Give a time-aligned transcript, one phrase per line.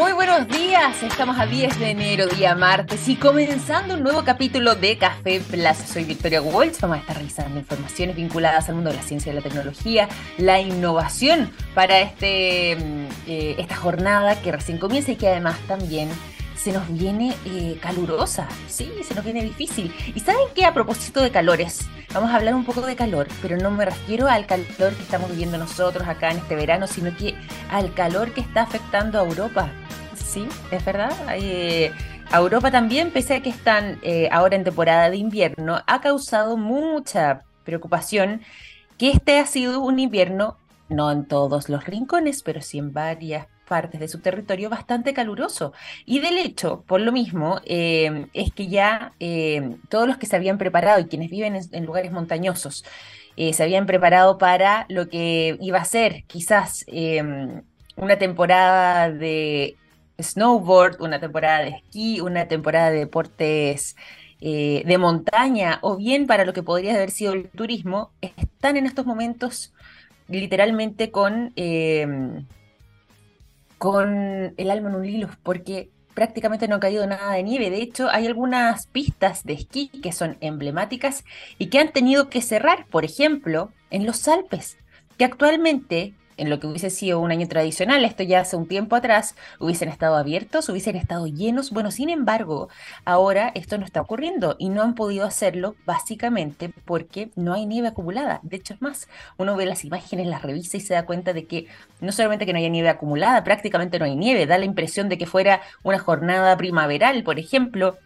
[0.00, 4.74] Muy buenos días, estamos a 10 de enero, día martes, y comenzando un nuevo capítulo
[4.74, 5.86] de Café Plaza.
[5.86, 9.34] Soy Victoria Waltz, vamos a estar revisando informaciones vinculadas al mundo de la ciencia y
[9.36, 10.08] la tecnología,
[10.38, 16.08] la innovación para este, mm, eh, esta jornada que recién comienza y que además también
[16.62, 19.94] se nos viene eh, calurosa, sí, se nos viene difícil.
[20.14, 23.56] Y saben qué, a propósito de calores, vamos a hablar un poco de calor, pero
[23.56, 27.34] no me refiero al calor que estamos viviendo nosotros acá en este verano, sino que
[27.70, 29.70] al calor que está afectando a Europa.
[30.14, 31.12] Sí, es verdad.
[31.34, 31.92] Eh,
[32.30, 36.58] a Europa también, pese a que están eh, ahora en temporada de invierno, ha causado
[36.58, 38.42] mucha preocupación
[38.98, 40.58] que este ha sido un invierno,
[40.90, 45.72] no en todos los rincones, pero sí en varias partes de su territorio bastante caluroso.
[46.04, 50.34] Y del hecho, por lo mismo, eh, es que ya eh, todos los que se
[50.34, 52.84] habían preparado y quienes viven en, lugares montañosos,
[53.36, 56.84] eh, se habían preparado para lo que iba a ser quizás
[57.96, 59.76] una temporada de
[60.20, 63.94] snowboard, una temporada de esquí, una temporada de deportes
[64.40, 69.06] de montaña o bien para lo que podría haber sido el turismo, están en estos
[69.06, 69.72] momentos
[70.28, 71.52] literalmente con
[73.80, 77.70] con el alma en un hilo, porque prácticamente no ha caído nada de nieve.
[77.70, 81.24] De hecho, hay algunas pistas de esquí que son emblemáticas
[81.56, 84.76] y que han tenido que cerrar, por ejemplo, en los Alpes,
[85.16, 88.96] que actualmente en lo que hubiese sido un año tradicional, esto ya hace un tiempo
[88.96, 91.70] atrás, hubiesen estado abiertos, hubiesen estado llenos.
[91.70, 92.68] Bueno, sin embargo,
[93.04, 97.88] ahora esto no está ocurriendo y no han podido hacerlo básicamente porque no hay nieve
[97.88, 98.40] acumulada.
[98.42, 101.46] De hecho, es más, uno ve las imágenes, las revisa y se da cuenta de
[101.46, 101.66] que
[102.00, 104.46] no solamente que no haya nieve acumulada, prácticamente no hay nieve.
[104.46, 107.98] Da la impresión de que fuera una jornada primaveral, por ejemplo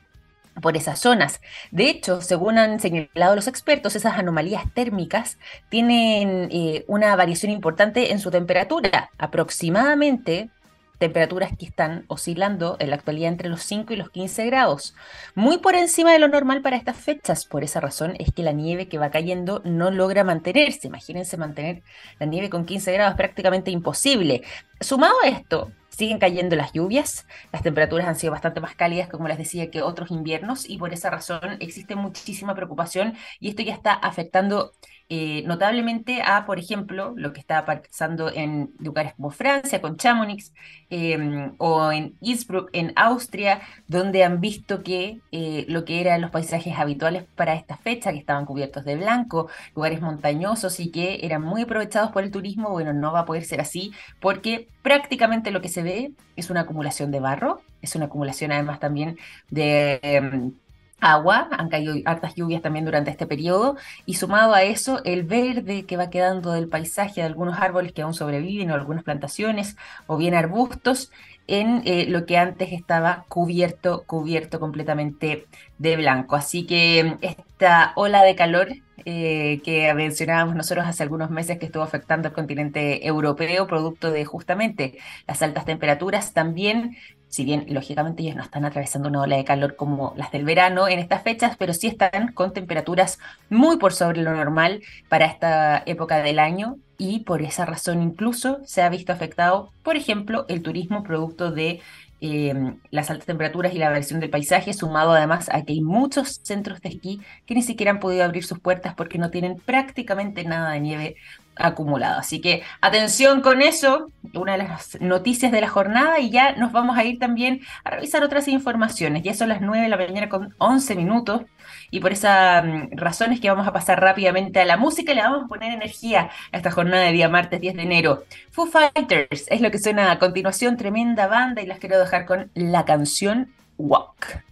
[0.60, 1.40] por esas zonas.
[1.70, 5.38] De hecho, según han señalado los expertos, esas anomalías térmicas
[5.68, 10.50] tienen eh, una variación importante en su temperatura, aproximadamente
[10.98, 14.94] temperaturas que están oscilando en la actualidad entre los 5 y los 15 grados,
[15.34, 17.46] muy por encima de lo normal para estas fechas.
[17.46, 20.86] Por esa razón es que la nieve que va cayendo no logra mantenerse.
[20.86, 21.82] Imagínense mantener
[22.18, 24.42] la nieve con 15 grados, prácticamente imposible.
[24.80, 29.28] Sumado a esto, siguen cayendo las lluvias, las temperaturas han sido bastante más cálidas, como
[29.28, 33.74] les decía, que otros inviernos, y por esa razón existe muchísima preocupación y esto ya
[33.74, 34.72] está afectando
[35.10, 40.52] eh, notablemente a, por ejemplo, lo que está pasando en lugares como Francia, con Chamonix,
[40.88, 46.30] em, o en Innsbruck, en Austria, donde han visto que eh, lo que eran los
[46.30, 51.42] paisajes habituales para esta fecha, que estaban cubiertos de blanco, lugares montañosos y que eran
[51.42, 55.60] muy aprovechados por el turismo, bueno, no va a poder ser así, porque prácticamente lo
[55.62, 59.16] que se ve es una acumulación de barro, es una acumulación además también
[59.50, 60.52] de em,
[61.00, 65.84] agua, han caído hartas lluvias también durante este periodo, y sumado a eso, el verde
[65.86, 70.16] que va quedando del paisaje de algunos árboles que aún sobreviven, o algunas plantaciones, o
[70.16, 71.12] bien arbustos,
[71.46, 75.46] en eh, lo que antes estaba cubierto, cubierto completamente
[75.78, 76.36] de blanco.
[76.36, 78.68] Así que mm, esta ola de calor
[79.04, 84.24] eh, que mencionábamos nosotros hace algunos meses que estuvo afectando al continente europeo, producto de
[84.24, 86.96] justamente las altas temperaturas, también
[87.34, 90.86] si bien lógicamente ellos no están atravesando una ola de calor como las del verano
[90.86, 93.18] en estas fechas, pero sí están con temperaturas
[93.50, 96.76] muy por sobre lo normal para esta época del año.
[96.96, 101.80] Y por esa razón incluso se ha visto afectado, por ejemplo, el turismo producto de
[102.20, 106.40] em, las altas temperaturas y la variación del paisaje, sumado además a que hay muchos
[106.42, 110.44] centros de esquí que ni siquiera han podido abrir sus puertas porque no tienen prácticamente
[110.44, 111.16] nada de nieve
[111.56, 112.20] acumulado.
[112.20, 116.72] Así que atención con eso, una de las noticias de la jornada y ya nos
[116.72, 119.22] vamos a ir también a revisar otras informaciones.
[119.22, 121.42] Ya son las 9 de la mañana con 11 minutos
[121.90, 125.22] y por esas mm, razones que vamos a pasar rápidamente a la música y le
[125.22, 128.24] vamos a poner energía a esta jornada de día martes 10 de enero.
[128.50, 132.50] Foo Fighters es lo que suena a continuación, tremenda banda y las quiero dejar con
[132.54, 134.42] la canción Walk.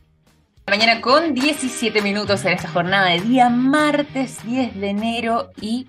[0.68, 5.88] Mañana con 17 minutos en esta jornada de día martes 10 de enero y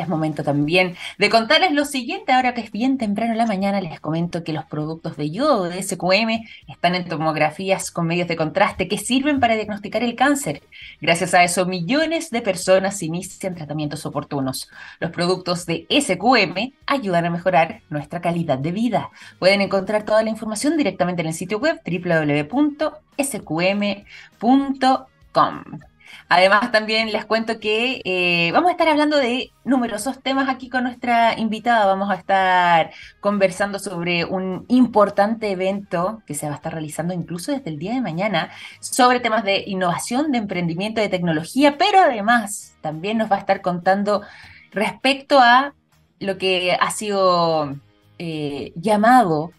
[0.00, 3.80] es momento también de contarles lo siguiente, ahora que es bien temprano en la mañana,
[3.80, 8.36] les comento que los productos de yodo de SQM están en tomografías con medios de
[8.36, 10.62] contraste que sirven para diagnosticar el cáncer.
[11.00, 14.70] Gracias a eso, millones de personas inician tratamientos oportunos.
[15.00, 19.10] Los productos de SQM ayudan a mejorar nuestra calidad de vida.
[19.38, 22.76] Pueden encontrar toda la información directamente en el sitio web www.sqm.com.
[26.28, 30.84] Además, también les cuento que eh, vamos a estar hablando de numerosos temas aquí con
[30.84, 31.86] nuestra invitada.
[31.86, 37.52] Vamos a estar conversando sobre un importante evento que se va a estar realizando incluso
[37.52, 38.50] desde el día de mañana
[38.80, 43.60] sobre temas de innovación, de emprendimiento, de tecnología, pero además también nos va a estar
[43.60, 44.22] contando
[44.72, 45.74] respecto a
[46.18, 47.76] lo que ha sido
[48.18, 49.52] eh, llamado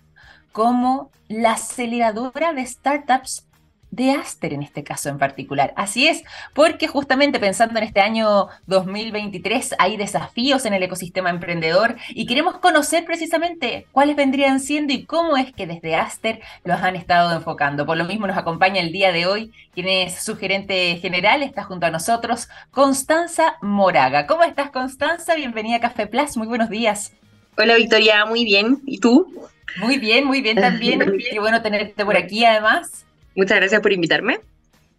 [0.51, 3.46] como la aceleradora de startups
[3.92, 5.74] de Aster en este caso en particular.
[5.75, 6.24] Así es,
[6.54, 12.57] porque justamente pensando en este año 2023 hay desafíos en el ecosistema emprendedor y queremos
[12.57, 17.86] conocer precisamente cuáles vendrían siendo y cómo es que desde Aster los han estado enfocando.
[17.86, 21.63] Por lo mismo nos acompaña el día de hoy quien es su gerente general, está
[21.63, 24.28] junto a nosotros, Constanza Moraga.
[24.28, 25.36] ¿Cómo estás Constanza?
[25.36, 27.13] Bienvenida a Café Plus, muy buenos días.
[27.57, 28.81] Hola Victoria, muy bien.
[28.86, 29.34] ¿Y tú?
[29.78, 31.00] Muy bien, muy bien también.
[31.31, 33.06] Qué bueno tenerte por aquí además.
[33.38, 34.39] Muchas gracias por invitarme.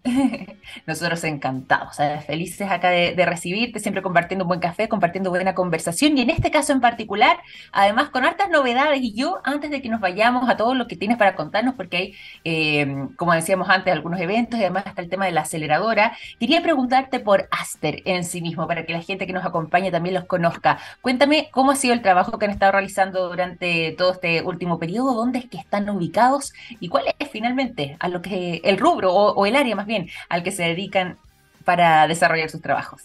[0.86, 1.96] Nosotros encantados,
[2.26, 6.50] felices acá de, recibirte, siempre compartiendo un buen café, compartiendo buena conversación y en este
[6.50, 7.38] caso en particular,
[7.72, 9.00] además con hartas novedades.
[9.02, 11.96] Y yo, antes de que nos vayamos a todo lo que tienes para contarnos, porque
[11.96, 12.14] hay,
[12.44, 16.62] em, como decíamos antes, algunos eventos y además hasta el tema de la aceleradora, quería
[16.62, 20.24] preguntarte por Aster en sí mismo, para que la gente que nos acompaña también los
[20.24, 20.78] conozca.
[21.00, 25.14] Cuéntame cómo ha sido el trabajo que han estado realizando durante todo este último periodo,
[25.14, 29.46] dónde es que están ubicados y cuál es finalmente a lo que el rubro o
[29.46, 31.18] el área más bien al que se dedican
[31.64, 33.02] para desarrollar sus trabajos.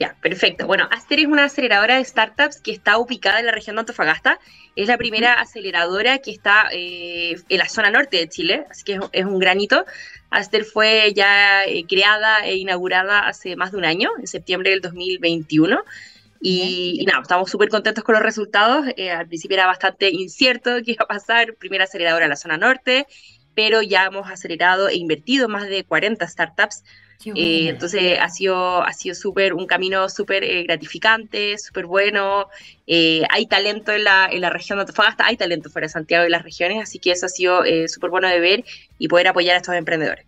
[0.00, 0.66] Ya, perfecto.
[0.66, 4.40] Bueno, Aster es una aceleradora de startups que está ubicada en la región de Antofagasta.
[4.74, 8.98] Es la primera aceleradora que está eh, en la zona norte de Chile, así que
[9.12, 9.84] es, un granito.
[10.30, 14.80] Aster fue ya eh, creada e inaugurada hace más de un año, en septiembre del
[14.80, 15.84] 2021.
[16.40, 18.86] Y, nada, estamos súper contentos con los resultados.
[18.96, 21.56] Eh, al principio era bastante incierto qué iba a pasar.
[21.56, 23.06] Primera aceleradora en la zona norte
[23.60, 26.82] pero ya hemos acelerado e invertido más de 40 startups.
[27.26, 32.48] Eh, entonces ha sido, ha sido súper un camino súper eh, gratificante, súper bueno.
[32.86, 36.26] Eh, hay talento en la, en la región de Antofagasta, hay talento fuera de Santiago
[36.26, 38.64] y las regiones, así que eso ha sido súper bueno de ver
[38.98, 40.24] y poder apoyar a estos emprendedores.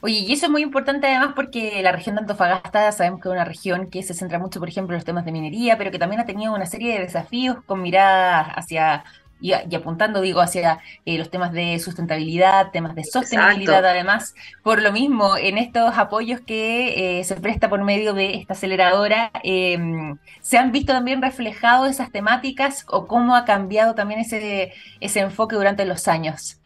[0.00, 3.32] Oye, y eso es muy importante además porque la región de Antofagasta sabemos que es
[3.32, 5.98] una región que se centra mucho, por ejemplo, en los temas de minería, pero que
[5.98, 9.04] también ha tenido una serie de desafíos con mirada hacia
[9.40, 14.92] y, apuntando, digo, hacia eh, los temas de sustentabilidad, temas de sostenibilidad, además, por lo
[14.92, 20.56] mismo, en estos apoyos que eh, se presta por medio de esta aceleradora, em, ¿se
[20.56, 25.84] han visto también reflejados esas temáticas o cómo ha cambiado también ese, ese enfoque durante
[25.84, 26.58] los años?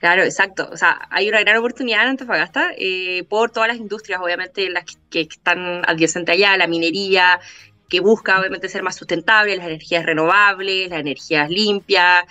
[0.00, 0.68] Claro, exacto.
[0.72, 4.84] O sea, hay una gran oportunidad en Antofagasta eh, por todas las industrias, obviamente, las
[4.84, 7.40] que, que, están adyacentes allá, la minería,
[7.88, 12.24] que busca obviamente ser más sustentable, las energías renovables, las energías limpias.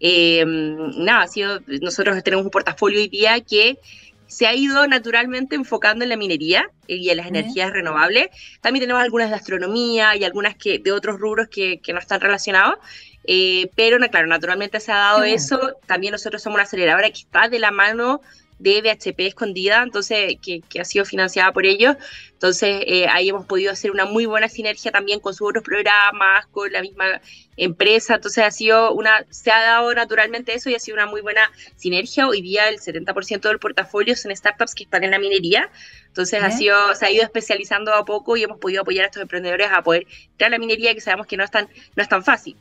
[0.00, 3.78] Eh, nada, ha sido, nosotros tenemos un portafolio hoy día que
[4.26, 8.28] se ha ido naturalmente enfocando en la minería y en las energías renovables.
[8.62, 12.20] También tenemos algunas de astronomía y algunas que, de otros rubros que, que no están
[12.20, 12.76] relacionados.
[13.24, 15.76] Eh, pero, claro, naturalmente se ha dado eso.
[15.86, 18.22] También nosotros somos una aceleradora que está de la mano
[18.62, 21.96] de BHP escondida, entonces, que, ha sido financiada por ellos.
[22.32, 26.46] Entonces, eh, ahí hemos podido hacer una muy buena sinergia también con sus otros programas,
[26.46, 27.20] con la misma
[27.56, 28.14] empresa.
[28.14, 31.50] Entonces, ha sido una, se ha dado naturalmente eso y ha sido una muy buena
[31.76, 32.28] sinergia.
[32.28, 35.68] Hoy día el 70% del portafolio son startups que están en la minería.
[36.06, 39.22] Entonces, ha sido, se ha ido especializando a poco y hemos podido apoyar a estos
[39.22, 42.08] emprendedores a poder entrar a la minería, que sabemos que no es tan, no es
[42.08, 42.56] tan fácil.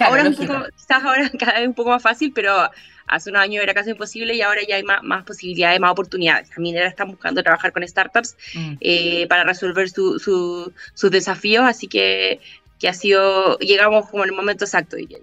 [0.00, 2.70] Ahora un poco, quizás ahora cada vez un poco más fácil, pero
[3.06, 6.48] hace unos años era casi imposible y ahora ya hay más, posibilidades, más oportunidades.
[6.48, 8.74] Las mineras están buscando trabajar con startups mm.
[8.80, 12.40] eh, para resolver sus desafíos, así que,
[12.78, 15.18] que ha sido, llegamos como en el momento exacto, diría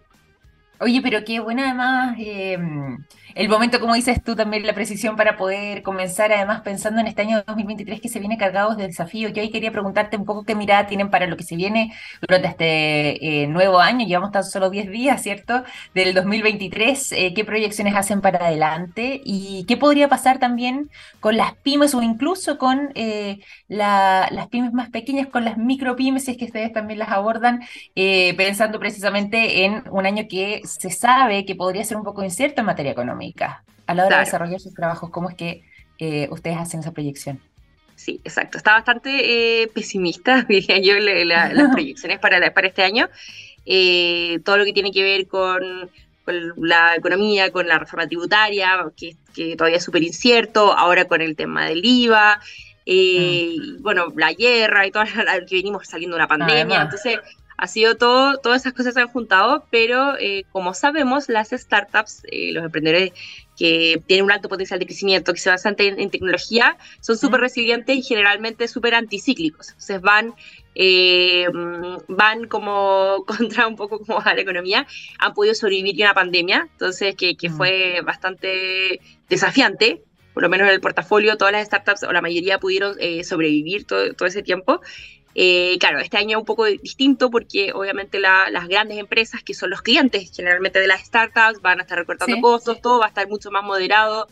[0.79, 2.57] Oye, pero qué buena además eh,
[3.35, 7.23] el momento, como dices tú, también la precisión para poder comenzar, además pensando en este
[7.23, 9.33] año 2023 que se viene cargado de desafíos.
[9.33, 12.47] Yo ahí quería preguntarte un poco qué mirada tienen para lo que se viene durante
[12.47, 14.05] este eh, nuevo año.
[14.05, 15.63] Llevamos tan solo 10 días, ¿cierto?
[15.95, 17.11] Del 2023.
[17.13, 19.21] Eh, ¿Qué proyecciones hacen para adelante?
[19.25, 24.89] ¿Y qué podría pasar también con las pymes o incluso con eh, las pymes más
[24.91, 27.61] pequeñas, con las micropymes, si es que ustedes también las abordan,
[28.37, 32.67] pensando precisamente en un año que se sabe que podría ser un poco incierto en
[32.67, 33.22] materia económica?
[33.87, 35.09] A la hora de desarrollar sus trabajos?
[35.09, 35.63] ¿Cómo es que
[35.99, 37.39] eh, ustedes hacen esa proyección?
[37.95, 38.57] Sí, exacto.
[38.57, 43.09] Está bastante eh, pesimista, diría yo, las proyecciones para, para este año.
[43.65, 45.89] Eh, todo lo que tiene que ver con,
[46.57, 49.15] la economía, con la reforma tributaria, que,
[49.55, 52.39] todavía es súper incierto, ahora con el tema del IVA,
[52.85, 53.81] mm.
[53.81, 55.03] bueno, la guerra y todo
[55.47, 56.83] que venimos saliendo de una pandemia.
[56.83, 57.19] Entonces,
[57.57, 62.23] ha sido todo, todas esas cosas se han juntado, pero eh, como sabemos, las startups,
[62.31, 63.13] eh, los emprendedores
[63.57, 67.95] que tienen un alto potencial de crecimiento, que se basan en, tecnología, son súper resilientes
[67.95, 69.69] y generalmente súper anticíclicos.
[69.69, 70.33] Entonces van,
[70.73, 71.47] eh,
[72.07, 74.87] van como contra un poco como a la economía,
[75.19, 80.01] han podido sobrevivir en una pandemia, entonces que, que fue bastante desafiante,
[80.33, 84.13] por lo menos en el portafolio, todas las startups o la mayoría pudieron sobrevivir todo,
[84.15, 84.81] todo, ese tiempo.
[85.35, 89.69] Eh, claro, este año es un poco distinto porque obviamente las grandes empresas, que son
[89.69, 93.27] los clientes generalmente de las startups, van a estar recortando costos, todo va a estar
[93.27, 94.27] mucho más moderado.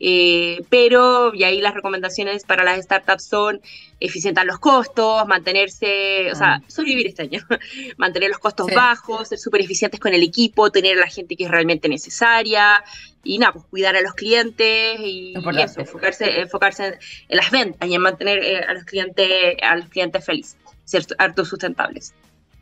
[0.00, 3.60] Eh, pero, y ahí las recomendaciones para las startups son
[4.00, 6.62] eficientar los costos, mantenerse, o sea, ah.
[6.68, 7.40] sobrevivir este año,
[7.96, 11.44] mantener los costos bajos, ser súper eficientes con el equipo, tener a la gente que
[11.44, 12.82] es realmente necesaria
[13.24, 17.94] y nada, pues cuidar a los clientes y, eso, enfocarse, enfocarse en, las ventas y
[17.94, 22.14] en mantener eh, a los clientes, a los clientes felices, ser harto sustentables.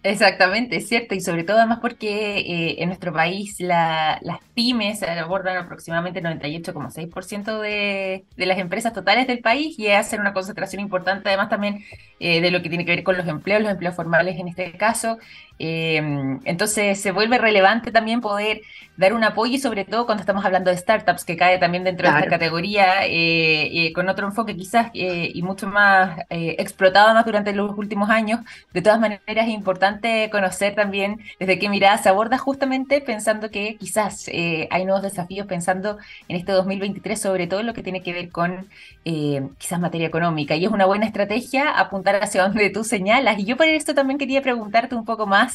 [0.09, 4.21] Exactamente, es cierto, y sobre todo además porque eh, en nuestro país las
[4.55, 10.33] pymes abordan aproximadamente el 98,6% de, de las empresas totales del país y hacen una
[10.33, 11.85] concentración importante además también
[12.21, 14.71] eh, de lo que tiene que ver con los empleos, los empleos formales en este
[14.77, 15.19] caso,
[15.59, 18.61] Em, entonces se vuelve relevante también poder
[18.97, 22.11] dar un apoyo y sobre todo cuando estamos hablando de startups, que cae también dentro
[22.11, 27.25] de esta categoría, eh, eh, con otro enfoque quizás eh, y mucho más explotado más
[27.25, 28.41] durante los últimos años.
[28.73, 33.77] De todas maneras es importante conocer también desde qué mirada se aborda justamente pensando que
[33.77, 35.99] quizás hay nuevos desafíos pensando
[36.29, 38.67] en este 2023 sobre todo lo que tiene que ver con
[39.05, 43.39] quizás materia económica y es una buena estrategia apuntar hacia donde tú señalas.
[43.39, 45.46] Y yo por esto también quería preguntarte un poco más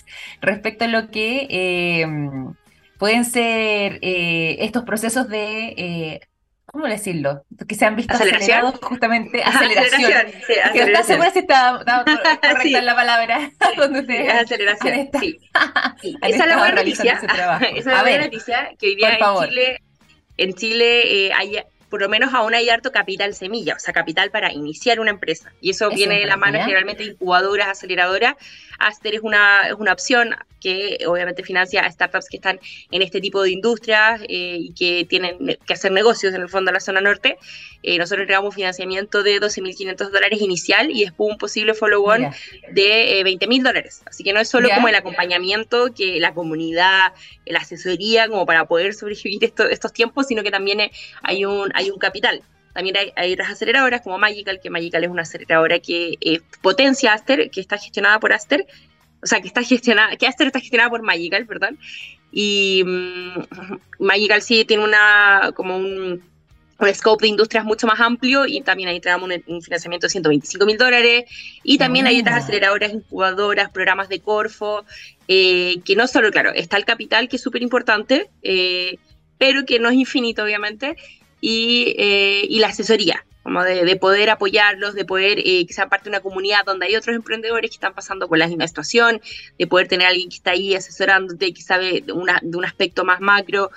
[0.42, 2.08] respecto a lo que eh,
[2.98, 5.74] pueden ser eh, estos procesos de...
[5.78, 6.20] Eh,
[6.66, 7.44] ¿Cómo decirlo?
[7.68, 9.44] Que se han visto acelerados justamente.
[9.44, 10.14] Aceleración.
[10.64, 11.84] aceleración, segura si está,
[12.42, 13.52] correcta la palabra?
[14.40, 15.38] aceleración, sí.
[16.22, 17.14] Esa es la buena noticia.
[17.14, 19.82] Esa es la buena noticia que hoy día en Chile,
[20.38, 21.58] en Chile hay
[21.92, 25.52] por lo menos aún hay harto capital semilla, o sea, capital para iniciar una empresa.
[25.60, 28.36] Y eso, viene de la mano generalmente incubadoras, aceleradoras.
[28.88, 32.60] Aster es una, es una opción que obviamente financia a startups que están
[32.92, 36.70] en este tipo de industrias eh, y que tienen que hacer negocios en el fondo
[36.70, 37.38] de la zona norte.
[37.84, 42.30] Eh, nosotros entregamos financiamiento de 12.500 dólares inicial y después un posible follow-on
[42.72, 44.04] de 20.000 eh, dólares.
[44.06, 47.14] Así que no es solo como el acompañamiento, que la comunidad,
[47.46, 50.80] la asesoría, como para poder sobrevivir estos tiempos, sino que también
[51.24, 52.44] hay un, hay un capital.
[52.74, 56.18] También hay, hay, otras aceleradoras como Magical, que Magical es una aceleradora que
[56.62, 58.66] potencia Aster, que está gestionada por Aster,
[59.22, 61.78] o sea, que está gestionada, que Aster está gestionada por Magical, perdón,
[62.32, 63.46] y um,
[64.00, 66.24] Magical sí tiene una, como un,
[66.82, 70.66] un scope de industrias mucho más amplio y también ahí tenemos un, financiamiento de 125
[70.66, 71.26] mil dólares.
[71.64, 74.86] Y también hay otras aceleradoras, incubadoras, programas de Corfo,
[75.28, 78.98] eh, que no solo, claro, está el capital que es súper importante, eh,
[79.38, 80.96] pero que no es infinito obviamente,
[81.42, 86.06] y, eh, y la asesoría como de, poder apoyarlos, de poder eh, que sean parte
[86.06, 89.20] de una comunidad donde hay otros emprendedores que están pasando por la misma situación,
[89.58, 92.66] de poder tener a alguien que está ahí asesorándote, que sabe de, una, de un
[92.66, 93.72] aspecto más macro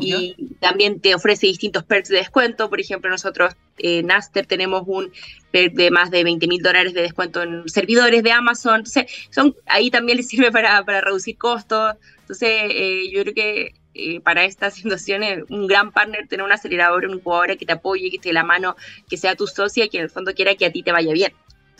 [0.00, 2.70] y también te ofrece distintos perks de descuento.
[2.70, 5.10] Por ejemplo, nosotros en Aster tenemos un
[5.50, 8.76] perk de más de 20 mil dólares de descuento en servidores de Amazon.
[8.76, 11.94] Entonces, son, ahí también les sirve para, para reducir costos.
[12.20, 17.06] Entonces, eh, yo creo que eh, para estas situaciones un gran partner, tener un acelerador,
[17.06, 18.76] un jugador que te apoye, que esté de la mano,
[19.08, 21.12] que sea tu socia y que en el fondo quiera que a ti te vaya
[21.12, 21.32] bien.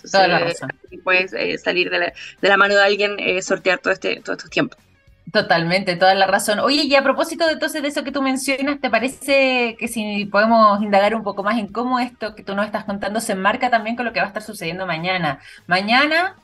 [0.04, 0.60] Entonces,
[1.02, 4.78] puedes eh, salir de la, mano de alguien, eh, sortear todo este, todos estos tiempos.
[5.32, 6.58] Totalmente, toda la razón.
[6.60, 10.24] Oye, y a propósito de entonces de eso que tú mencionas, ¿te parece que si
[10.24, 13.68] podemos indagar un poco más en cómo esto que tú nos estás contando se enmarca
[13.68, 15.40] también con lo que va a estar sucediendo mañana?
[15.66, 16.36] Mañana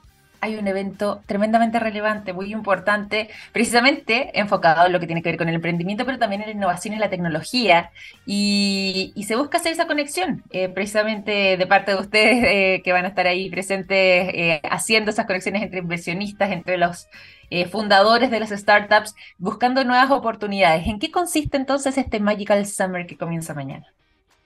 [0.44, 5.38] hay un evento tremendamente relevante, muy importante, precisamente enfocado en lo que tiene que ver
[5.38, 7.90] con el emprendimiento, pero también en la innovación y la tecnología.
[8.26, 13.06] Y, se busca hacer esa conexión, eh, precisamente de parte de ustedes eh, que van
[13.06, 17.08] a estar ahí presentes eh, haciendo esas conexiones entre inversionistas, entre los
[17.70, 20.86] fundadores de las startups, buscando nuevas oportunidades.
[20.88, 23.86] ¿En qué consiste entonces este Magical Summer que comienza mañana?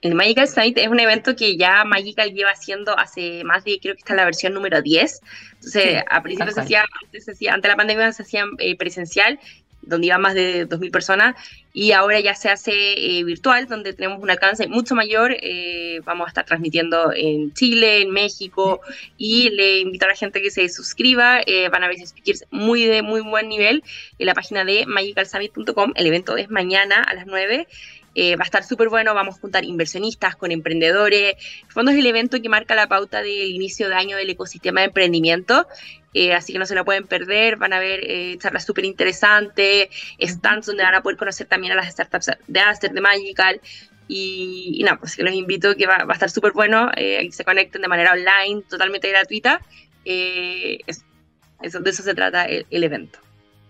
[0.01, 3.95] El Magical Summit es un evento que ya Magical lleva haciendo hace más de, creo
[3.95, 5.21] que está en la versión número 10.
[5.55, 9.41] Entonces, a principio se hacía, antes hacía, ante la pandemia se hacía eh, presencial,
[9.83, 11.35] donde iban más de 2.000 personas,
[11.73, 15.35] y ahora ya se hace eh, virtual, donde tenemos un alcance mucho mayor.
[15.41, 18.81] Eh, vamos a estar transmitiendo en Chile, en México,
[19.17, 21.41] y le invito a la gente que se suscriba.
[21.73, 23.83] van a ver speakers muy de muy buen nivel
[24.19, 25.93] en la página de magicalsummit.com.
[25.97, 27.67] El evento es mañana a las 9.
[28.21, 31.37] Eh, va a estar súper bueno, vamos a juntar inversionistas con emprendedores.
[31.63, 34.81] En fondo es el evento que marca la pauta del inicio de año del ecosistema
[34.81, 35.69] de emprendimiento.
[36.15, 39.91] Eh, así que no se lo pueden perder, van a ver eh, charlas súper interesantes,
[40.21, 43.61] stands donde van a poder conocer también a las startups de Aster, de Magical,
[44.09, 47.83] y, nada, pues que los invito, que va, a estar súper bueno, que se conecten
[47.83, 49.61] de manera online, totalmente gratuita.
[50.05, 51.05] Eso,
[51.81, 53.21] de eso se trata el evento.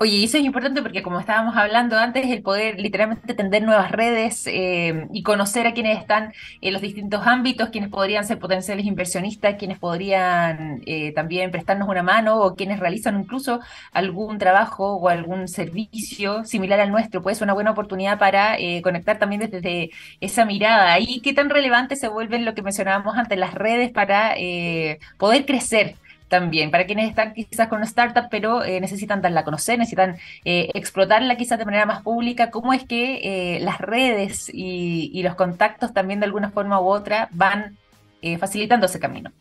[0.01, 3.91] Oye, y eso es importante porque como estábamos hablando antes, el poder literalmente tender nuevas
[3.91, 8.87] redes eh, y conocer a quienes están en los distintos ámbitos, quienes podrían ser potenciales
[8.87, 13.59] inversionistas, quienes podrían eh, también prestarnos una mano o quienes realizan incluso
[13.93, 17.21] algún trabajo o algún servicio similar al nuestro.
[17.21, 19.91] Puede ser una buena oportunidad para eh, conectar también desde
[20.21, 21.01] esa mirada.
[21.01, 24.37] ¿Y qué tan relevante se vuelven lo que mencionábamos antes, las redes para
[25.19, 25.97] poder crecer?
[26.29, 30.17] También, para quienes están quizás con una startup, pero eh, necesitan darla a conocer, necesitan
[30.45, 33.21] eh, explotarla quizás de manera más pública, ¿cómo es que
[33.57, 37.77] eh, las redes y, los contactos también de alguna forma u otra van
[38.39, 39.33] facilitando ese camino?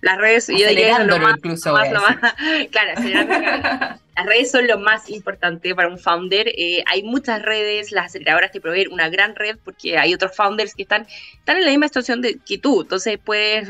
[0.00, 1.74] Las redes, yo diría lo más, incluso,
[2.70, 3.00] claro,
[4.16, 6.50] las redes son lo más importante para un founder.
[6.86, 10.82] hay muchas redes, las aceleradoras te proveen una gran red porque hay otros founders que
[10.82, 12.82] están, están en la misma situación de, que tú.
[12.82, 13.68] Entonces puedes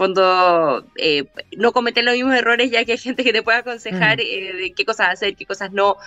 [0.00, 1.24] fondo eh,
[1.58, 4.20] no cometer los mismos errores ya que hay gente que te puede aconsejar mm.
[4.22, 5.98] eh, de qué cosas hacer, qué cosas no.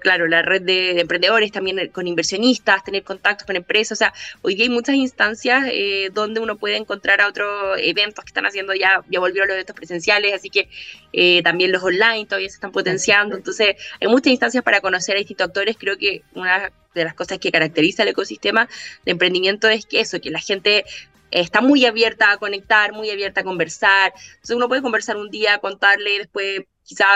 [0.00, 3.92] Claro, la red de, emprendedores también eh, con inversionistas, tener contactos con empresas.
[3.92, 5.64] O sea, hoy día hay muchas instancias
[6.12, 9.74] donde uno puede encontrar a otros eventos que están haciendo ya, ya volvieron los eventos
[9.74, 10.68] presenciales, así que
[11.42, 13.36] también los online todavía se están potenciando.
[13.36, 15.76] Entonces, hay muchas instancias para conocer a distintos actores.
[15.78, 18.68] Creo que una de las cosas que caracteriza el ecosistema
[19.04, 20.84] de emprendimiento es que eso, que la gente
[21.30, 24.12] está muy abierta a conectar, muy abierta a conversar.
[24.14, 27.06] Entonces uno puede conversar un día, contarle, después quizá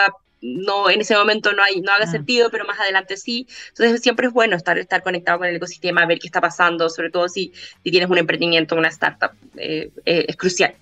[0.45, 2.11] no en ese momento no hay no haga mm.
[2.11, 3.47] sentido, pero más adelante sí.
[3.71, 7.11] Entonces siempre es bueno estar estar conectado con el ecosistema, ver qué está pasando, sobre
[7.11, 7.53] todo si,
[7.83, 10.75] si tienes un emprendimiento, una startup, eh, eh, es crucial.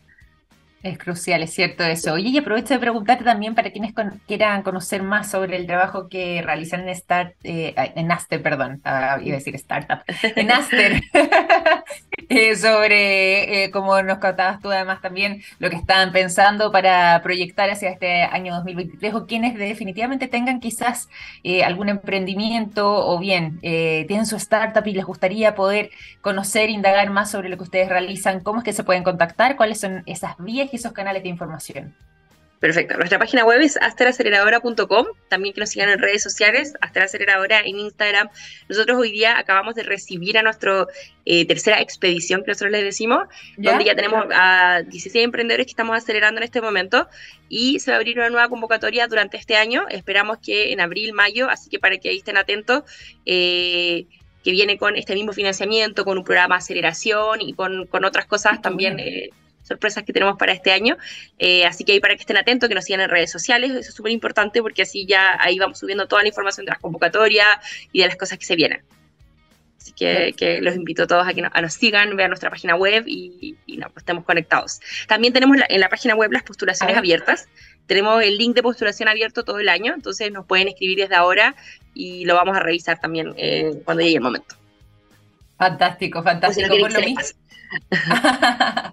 [0.83, 2.15] Es crucial, es cierto eso.
[2.15, 3.95] Oye, y aprovecho de preguntarte también para quienes
[4.27, 9.21] quieran conocer más sobre el trabajo que realizan en, Start, eh, en Aster, perdón, ah,
[9.23, 11.01] iba a decir startup, en Aster,
[12.29, 17.71] eh, sobre, eh, como nos contabas tú además también, lo que están pensando para proyectar
[17.71, 21.09] hacia este año 2023 o quienes definitivamente tengan quizás
[21.65, 25.91] algún emprendimiento o bien tienen su startup y les gustaría poder
[26.21, 29.81] conocer, indagar más sobre lo que ustedes realizan, cómo es que se pueden contactar, cuáles
[29.81, 31.95] son esas vías y esos canales de información.
[32.63, 32.97] Perfecto.
[32.97, 35.07] Nuestra página web es asteraceleradora.com.
[35.27, 38.29] También que nos sigan en redes sociales, Asteraceleradora en Instagram.
[38.69, 40.87] Nosotros hoy día acabamos de recibir a nuestra
[41.25, 43.25] eh, tercera expedición, que nosotros les decimos,
[43.57, 47.09] donde ya tenemos a 16 emprendedores que estamos acelerando en este momento
[47.49, 49.87] y se va a abrir una nueva convocatoria durante este año.
[49.89, 52.85] Esperamos que en abril, mayo, así que para que ahí estén atentos.
[53.27, 54.07] Eh,
[54.45, 58.61] que viene con este mismo financiamiento, con un programa de aceleración y con, otras cosas
[58.61, 59.31] también eh,
[59.73, 60.97] sorpresas que tenemos para este año.
[61.39, 63.89] Eh, así que ahí para que estén atentos, que nos sigan en redes sociales, eso
[63.91, 67.47] es súper importante porque así ya ahí vamos subiendo toda la información de las convocatorias
[67.93, 68.83] y de las cosas que se vienen.
[69.83, 73.57] Así que, los invito a todos a que nos, sigan, vean nuestra página web y,
[73.67, 74.81] pues, estemos conectados.
[75.09, 77.49] También tenemos en la página web las postulaciones abiertas.
[77.87, 81.57] Tenemos el link de postulación abierto todo el año, entonces nos pueden escribir desde ahora
[81.95, 84.55] y lo vamos a revisar también eh, cuando llegue el momento.
[85.59, 86.69] Fantástico, fantástico.
[86.79, 87.21] Por lo mismo,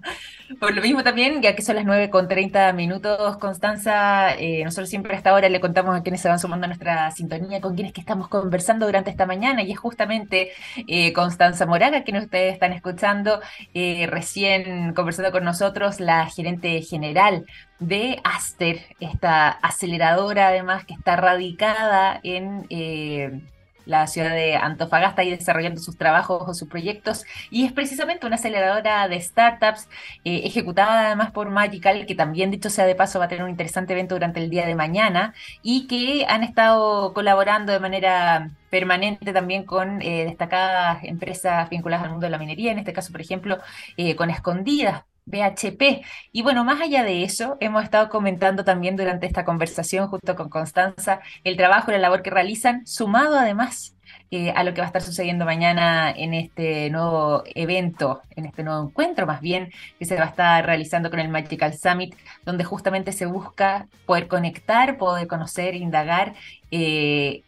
[0.58, 4.88] Por lo mismo también, ya que son las 9 con 30 minutos, Constanza, eh, nosotros
[4.88, 7.74] siempre a esta hora le contamos a quienes se van sumando a nuestra sintonía, con
[7.76, 10.50] quienes que estamos conversando durante esta mañana, y es justamente
[10.88, 13.40] eh, Constanza Moraga, quien ustedes están escuchando,
[13.74, 17.46] eh, recién conversando con nosotros, la gerente general
[17.78, 22.66] de Aster, esta aceleradora además que está radicada en
[23.86, 27.24] la ciudad de Antofagasta y desarrollando sus trabajos o sus proyectos.
[27.50, 29.88] Y es precisamente una aceleradora de startups
[30.24, 33.50] eh, ejecutada además por Magical, que también dicho sea de paso va a tener un
[33.50, 39.32] interesante evento durante el día de mañana y que han estado colaborando de manera permanente
[39.32, 43.20] también con eh, destacadas empresas vinculadas al mundo de la minería, en este caso, por
[43.20, 43.58] ejemplo,
[43.96, 46.02] eh, con Escondidas, BHP.
[46.32, 50.48] Y bueno, más allá de eso, hemos estado comentando también durante esta conversación junto con
[50.48, 53.96] Constanza el trabajo y la labor que realizan, sumado además
[54.30, 58.62] eh, a lo que va a estar sucediendo mañana en este nuevo evento, en este
[58.62, 62.64] nuevo encuentro más bien, que se va a estar realizando con el Magical Summit, donde
[62.64, 66.34] justamente se busca poder conectar, poder conocer, indagar.
[66.70, 67.42] Eh,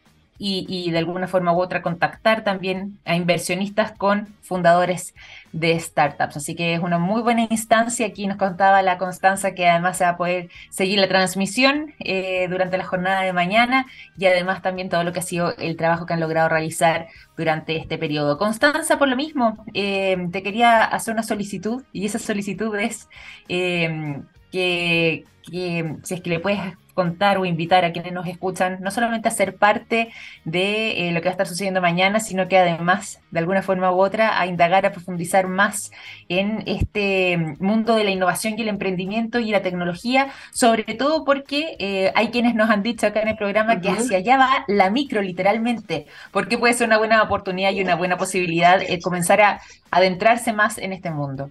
[0.45, 5.15] y, de alguna forma u otra contactar también a inversionistas con fundadores
[5.53, 6.37] de startups.
[6.37, 8.07] Así que es una muy buena instancia.
[8.07, 12.49] Aquí nos contaba la Constanza que además se va a poder seguir la transmisión eh,
[12.49, 13.87] durante la jornada de mañana
[14.19, 17.77] y además también todo lo que ha sido el trabajo que han logrado realizar durante
[17.77, 18.37] este periodo.
[18.37, 23.09] Constanza, por lo mismo, eh, te quería hacer una solicitud y esa solicitud es
[23.49, 25.25] eh, que,
[26.03, 26.61] si es que le puedes
[26.95, 30.11] contar o invitar a quienes nos escuchan, no solamente a ser parte
[30.45, 33.91] de eh, lo que va a estar sucediendo mañana, sino que además, de alguna forma
[33.93, 35.91] u otra, a indagar, a profundizar más
[36.29, 41.77] en este mundo de la innovación y el emprendimiento y la tecnología, sobre todo porque
[41.79, 44.91] eh, hay quienes nos han dicho acá en el programa que hacia allá va la
[44.91, 49.61] micro, literalmente, porque puede ser una buena oportunidad y una buena posibilidad eh, comenzar a
[49.91, 51.51] adentrarse más en este mundo.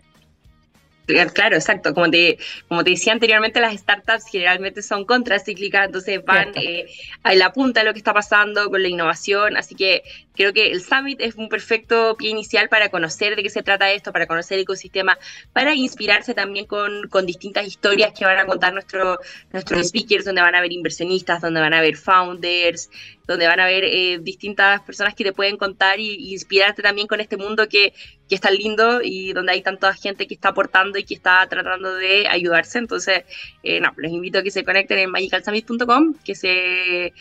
[1.34, 1.94] Claro, exacto.
[1.94, 6.88] Como te, como te decía anteriormente, las startups generalmente son contracíclicas, entonces van eh,
[7.24, 9.58] a la punta de lo que está pasando con la innovación.
[9.58, 10.04] Así que
[10.36, 13.92] creo que el Summit es un perfecto pie inicial para conocer de qué se trata
[13.92, 15.18] esto, para conocer el ecosistema,
[15.54, 19.20] para inspirarse también con, con distintas historias que van a contar nuestro,
[19.52, 22.90] nuestros speakers, donde van a haber inversionistas, donde van a haber founders,
[23.28, 27.20] donde van a haber eh, distintas personas que te pueden contar y, inspirarte también con
[27.22, 27.94] este mundo que,
[28.28, 31.46] que, es tan lindo y donde hay tanta gente que está aportando y que está
[31.48, 32.78] tratando de ayudarse.
[32.78, 33.24] Entonces,
[33.64, 37.14] eh, no, los invito a que se conecten en magicalsummit.com, que se,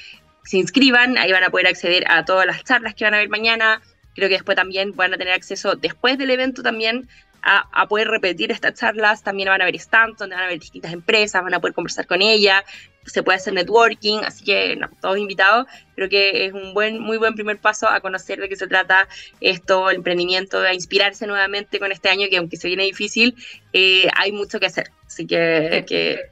[0.45, 3.29] se inscriban, ahí van a poder acceder a todas las charlas que van a haber
[3.29, 3.81] mañana.
[4.15, 7.09] Creo que después también van a tener acceso después del evento también
[7.43, 9.23] a, poder repetir estas charlas.
[9.23, 12.07] También van a haber stands donde van a haber distintas empresas, van a poder conversar
[12.07, 12.65] con ella,
[13.07, 15.67] se puede hacer networking, así que no, todos invitados.
[15.95, 19.09] Creo que es un buen, muy buen primer paso a conocer de qué se trata
[19.41, 23.35] esto, el emprendimiento, a inspirarse nuevamente con este año que aunque se viene difícil,
[23.73, 24.91] eh, hay mucho que hacer.
[25.07, 26.31] Así que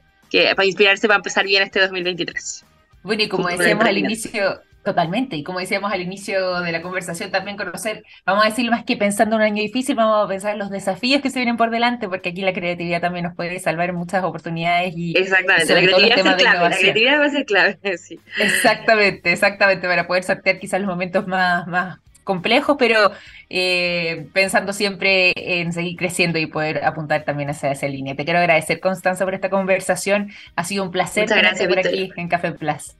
[0.55, 2.65] para inspirarse va a empezar bien este 2023.
[3.03, 7.31] Bueno, y como decíamos al inicio, Totalmente, y como decíamos al inicio de la conversación,
[7.31, 10.53] también conocer, vamos a decir más que pensando en un año difícil, vamos a pensar
[10.53, 13.59] en los desafíos que se vienen por delante, porque aquí la creatividad también nos puede
[13.59, 18.21] salvar muchas oportunidades y Exactamente, la creatividad, clave, la creatividad va a ser clave, sí.
[18.39, 23.11] Exactamente, exactamente, para poder sortear quizás los momentos más, más complejos, pero
[23.49, 28.15] eh, pensando siempre en seguir creciendo y poder apuntar también hacia esa línea.
[28.15, 30.29] Te quiero agradecer, Constanza, por esta conversación.
[30.55, 32.95] Ha sido un placer tenerte por aquí en Café Plus.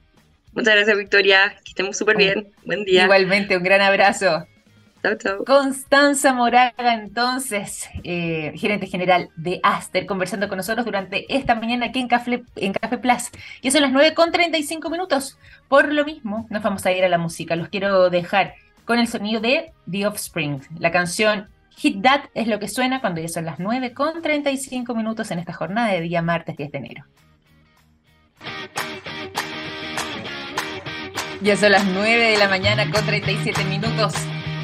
[0.53, 1.53] Muchas gracias, Victoria.
[1.63, 2.47] Que estemos súper bien.
[2.65, 3.03] Buen día.
[3.03, 4.47] Igualmente, un gran abrazo.
[5.03, 5.45] Chao, chao.
[5.45, 11.99] Constanza Moraga, entonces, eh, gerente general de Aster, conversando con nosotros durante esta mañana aquí
[11.99, 13.29] en Café, en Café Plus.
[13.61, 15.37] Y son las 9 con 35 minutos.
[15.67, 17.55] Por lo mismo, nos vamos a ir a la música.
[17.55, 18.55] Los quiero dejar
[18.89, 20.61] con el sonido de The Offspring.
[20.79, 21.47] La canción
[21.77, 25.37] Hit That es lo que suena cuando ya son las 9 con 35 minutos en
[25.37, 27.05] esta jornada de día martes 10 de enero.
[31.43, 34.15] Ya son las 9 de la mañana con 37 minutos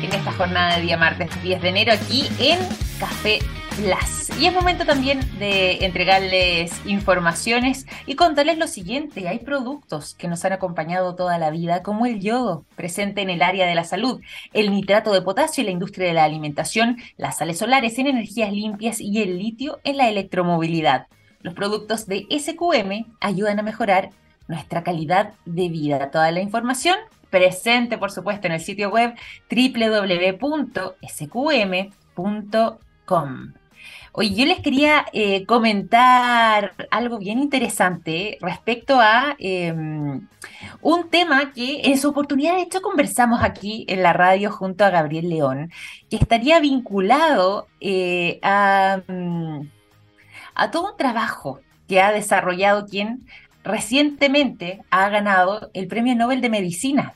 [0.02, 2.60] en esta jornada de día martes 10 de enero aquí en
[3.00, 3.40] Café
[3.76, 4.38] Plus.
[4.40, 9.28] Y es momento también de entregarles informaciones y contarles lo siguiente.
[9.28, 13.42] Hay productos que nos han acompañado toda la vida, como el yodo, presente en el
[13.42, 14.22] área de la salud,
[14.54, 18.52] el nitrato de potasio en la industria de la alimentación, las sales solares en energías
[18.52, 21.08] limpias y el litio en la electromovilidad.
[21.42, 24.10] Los productos de SQM ayudan a mejorar
[24.48, 26.12] nuestra calidad de vida.
[26.12, 26.98] Toda la información
[27.36, 29.14] presente, por supuesto, en el sitio web
[29.52, 30.64] www.sqm.com.
[34.14, 40.30] Hoy yo les quería eh, comentar algo bien interesante respecto a em,
[40.82, 44.90] un tema que en su oportunidad, de hecho, conversamos aquí en la radio junto a
[44.90, 45.74] Gabriel León,
[46.10, 49.60] que estaría vinculado eh, a, mm,
[50.56, 53.26] a todo un trabajo que ha desarrollado quien
[53.66, 57.16] recientemente ha ganado el Premio Nobel de Medicina,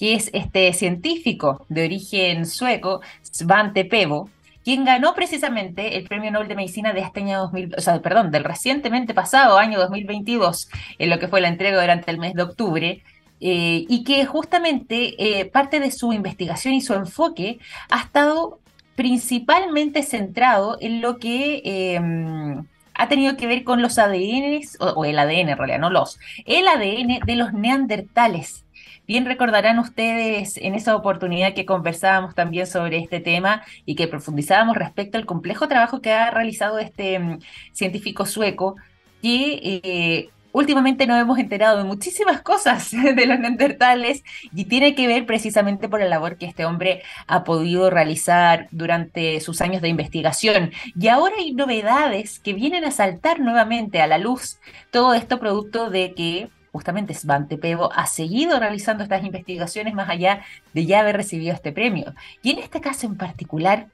[0.00, 4.30] que es este científico de origen sueco, Svante Pebo,
[4.64, 8.30] quien ganó precisamente el Premio Nobel de Medicina de este año 2000, o sea, perdón,
[8.30, 12.42] del recientemente pasado año 2022, en lo que fue la entrega durante el mes de
[12.42, 13.02] octubre,
[13.42, 17.58] eh, y que justamente eh, parte de su investigación y su enfoque
[17.90, 18.58] ha estado
[18.96, 25.18] principalmente centrado en lo que em, ha tenido que ver con los ADN, o, el
[25.18, 28.64] ADN en realidad, no los, el ADN de los neandertales.
[29.10, 34.76] Bien recordarán ustedes en esa oportunidad que conversábamos también sobre este tema y que profundizábamos
[34.76, 37.40] respecto al complejo trabajo que ha realizado este mm,
[37.72, 38.76] científico sueco,
[39.20, 44.22] que eh, últimamente nos hemos enterado de muchísimas cosas de los neandertales
[44.54, 49.40] y tiene que ver precisamente por la labor que este hombre ha podido realizar durante
[49.40, 50.70] sus años de investigación.
[50.94, 54.60] Y ahora hay novedades que vienen a saltar nuevamente a la luz.
[54.92, 60.42] Todo esto producto de que justamente Svante Pevo ha seguido realizando estas investigaciones más allá
[60.72, 62.14] de ya haber recibido este premio.
[62.42, 63.88] Y en este caso en particular,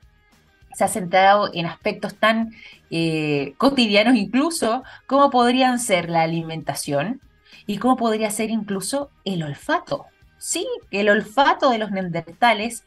[0.75, 2.53] se ha centrado en aspectos tan
[2.91, 7.21] eh, cotidianos incluso como podrían ser la alimentación
[7.67, 10.05] y como podría ser incluso el olfato.
[10.39, 12.85] Sí, el olfato de los neandertales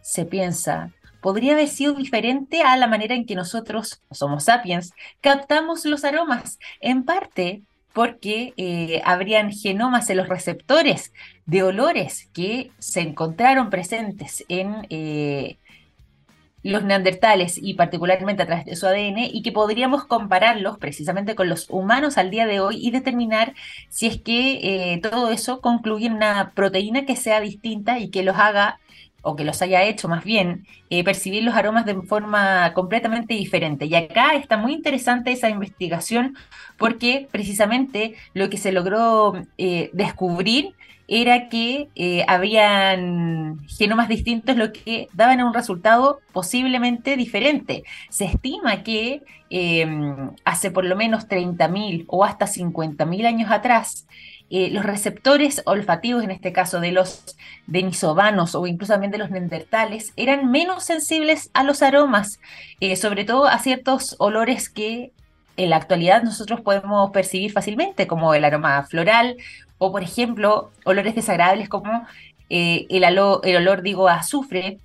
[0.00, 5.84] se piensa podría haber sido diferente a la manera en que nosotros, somos sapiens, captamos
[5.84, 7.62] los aromas, en parte
[7.98, 11.12] porque eh, habrían genomas en los receptores
[11.46, 15.56] de olores que se encontraron presentes en eh,
[16.62, 21.48] los neandertales y particularmente a través de su ADN y que podríamos compararlos precisamente con
[21.48, 23.54] los humanos al día de hoy y determinar
[23.88, 28.22] si es que eh, todo eso concluye en una proteína que sea distinta y que
[28.22, 28.78] los haga
[29.22, 33.86] o que los haya hecho más bien, eh, percibir los aromas de forma completamente diferente.
[33.86, 36.36] Y acá está muy interesante esa investigación
[36.76, 40.74] porque precisamente lo que se logró eh, descubrir
[41.08, 47.82] era que eh, habían genomas distintos, lo que daban un resultado posiblemente diferente.
[48.10, 54.06] Se estima que em, hace por lo menos 30.000 o hasta 50.000 años atrás,
[54.50, 59.30] eh, los receptores olfativos, en este caso de los denisovanos o incluso también de los
[59.30, 62.40] neandertales, eran menos sensibles a los aromas,
[62.80, 65.12] eh, sobre todo a ciertos olores que
[65.58, 69.36] en la actualidad nosotros podemos percibir fácilmente, como el aroma floral
[69.76, 72.06] o, por ejemplo, olores desagradables como
[72.48, 74.78] eh, el, el, olor, digo, a azufre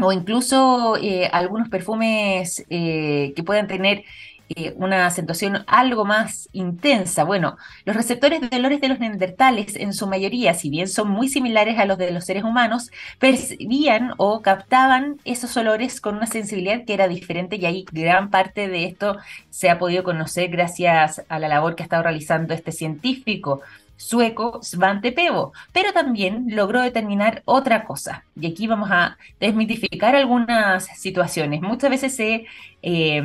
[0.00, 0.96] o incluso
[1.32, 4.04] algunos perfumes que puedan tener
[4.50, 7.24] eh, una acentuación algo más intensa.
[7.24, 11.28] Bueno, los receptores de olores de los neandertales, en su mayoría, si bien son muy
[11.28, 16.84] similares a los de los seres humanos, percibían o captaban esos olores con una sensibilidad
[16.84, 19.18] que era diferente y ahí gran parte de esto
[19.50, 23.60] se ha podido conocer gracias a la labor que ha estado realizando este científico
[23.98, 28.24] sueco Svante Pevo, pero también logró determinar otra cosa.
[28.40, 31.60] Y aquí vamos a desmitificar algunas situaciones.
[31.60, 32.46] Muchas veces se
[32.82, 33.22] eh,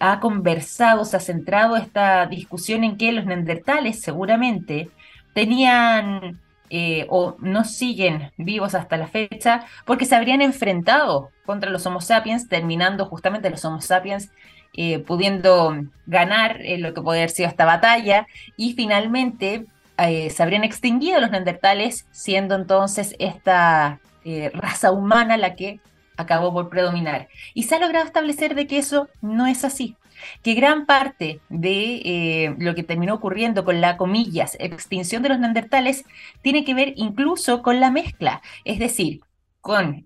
[0.00, 4.90] ha conversado, se ha centrado esta discusión en que los neandertales seguramente
[5.34, 11.84] tenían eh, o no siguen vivos hasta la fecha porque se habrían enfrentado contra los
[11.84, 14.30] Homo sapiens, terminando justamente los Homo sapiens
[14.72, 19.66] eh, pudiendo ganar lo que puede haber sido esta batalla y finalmente
[19.98, 25.80] eh, se habrían extinguido los neandertales, siendo entonces esta eh, raza humana la que
[26.16, 27.28] acabó por predominar.
[27.54, 29.96] Y se ha logrado establecer de que eso no es así,
[30.42, 35.38] que gran parte de eh, lo que terminó ocurriendo con la, comillas, extinción de los
[35.38, 36.04] neandertales
[36.42, 39.20] tiene que ver incluso con la mezcla, es decir,
[39.60, 40.02] con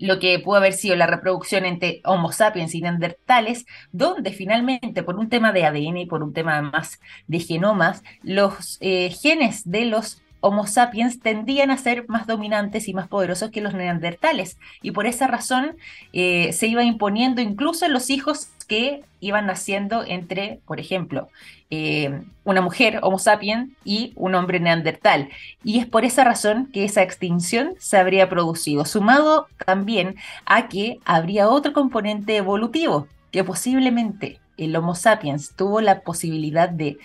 [0.00, 5.16] lo que pudo haber sido la reproducción entre Homo sapiens y neandertales, donde finalmente, por
[5.16, 9.86] un tema de ADN y por un tema más de genomas, los eh, genes de
[9.86, 14.58] los Homo sapiens tendían a ser más dominantes y más poderosos que los neandertales.
[14.82, 15.76] Y por esa razón
[16.12, 21.28] eh, se iba imponiendo incluso en los hijos que iban naciendo entre, por ejemplo,
[21.70, 25.28] eh, una mujer Homo sapiens y un hombre neandertal.
[25.64, 30.98] Y es por esa razón que esa extinción se habría producido, sumado también a que
[31.04, 36.98] habría otro componente evolutivo, que posiblemente el Homo sapiens tuvo la posibilidad de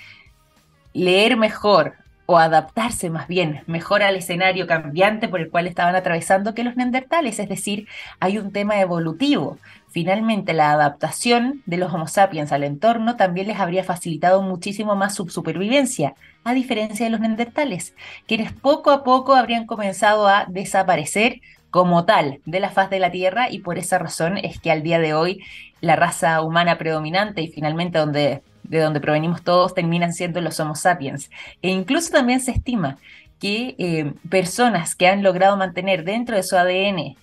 [0.94, 1.96] leer mejor,
[2.32, 6.78] o adaptarse más bien mejor al escenario cambiante por el cual estaban atravesando que los
[6.78, 7.88] neandertales, es decir,
[8.22, 9.58] hay un tema evolutivo.
[9.92, 15.16] Finalmente, la adaptación de los Homo sapiens al entorno también les habría facilitado muchísimo más
[15.16, 17.94] su supervivencia, a diferencia de los neandertales,
[18.26, 23.12] quienes poco a poco habrían comenzado a desaparecer como tal de la faz de la
[23.12, 25.44] Tierra y por esa razón es que al día de hoy
[25.82, 30.76] la raza humana predominante y finalmente donde de donde provenimos todos, terminan siendo los Homo
[30.76, 31.30] sapiens.
[31.62, 32.98] E incluso también se estima
[33.38, 37.18] que eh, personas que han logrado mantener dentro de su ADN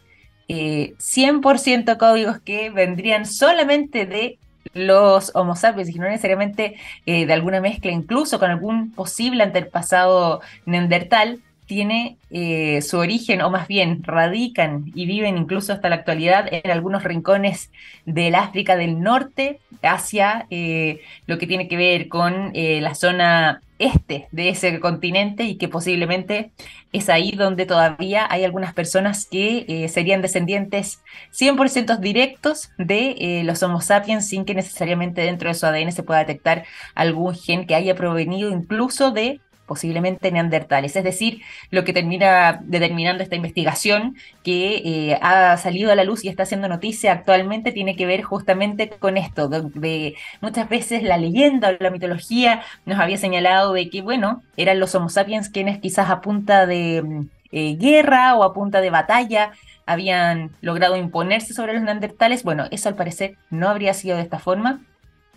[0.48, 4.38] 100% eh, códigos que vendrían solamente de
[4.74, 10.40] los Homo sapiens y no necesariamente eh, de alguna mezcla, incluso con algún posible antepasado
[10.66, 16.48] neandertal, tiene eh, su origen, o más bien radican y viven incluso hasta la actualidad
[16.50, 17.70] en algunos rincones
[18.06, 24.29] del África del Norte, hacia eh, lo que tiene que ver con la zona este
[24.33, 26.53] de ese continente y que posiblemente
[26.93, 33.81] es ahí donde todavía hay algunas personas que serían descendientes 100% directos de los Homo
[33.81, 36.64] sapiens sin que necesariamente dentro de su ADN se pueda detectar
[36.95, 40.96] algún gen que haya provenido incluso de posiblemente neandertales.
[40.96, 46.24] Es decir, lo que termina determinando esta investigación que eh, ha salido a la luz
[46.24, 49.48] y está haciendo noticia actualmente tiene que ver justamente con esto,
[50.40, 54.94] muchas veces la leyenda o la mitología nos había señalado de que, bueno, eran los
[54.94, 59.52] Homo sapiens quienes quizás a punta de eh, guerra o a punta de batalla
[59.87, 62.42] habían logrado imponerse sobre los neandertales.
[62.42, 64.81] Bueno, eso al parecer no habría sido de esta forma.